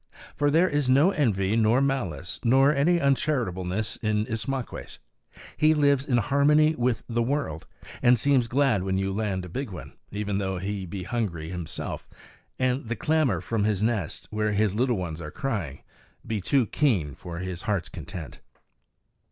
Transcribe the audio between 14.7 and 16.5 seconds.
little ones are crying, be